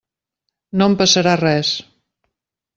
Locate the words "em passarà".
0.93-1.37